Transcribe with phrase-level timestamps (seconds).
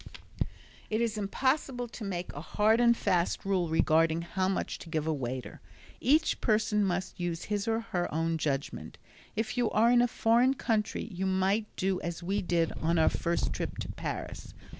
[0.89, 5.05] It is impossible to make a hard and fast rule regarding how much to give
[5.05, 5.61] a waiter.
[5.99, 8.97] Each person must use his or her own judgment.
[9.35, 13.09] If you are in a foreign country you might do as we did on our
[13.09, 14.55] first trip to Paris.